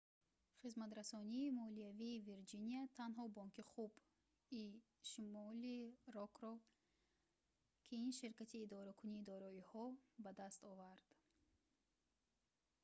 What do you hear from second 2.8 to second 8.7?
танҳо бонки хуб и шимолӣ рокро на ин ширкати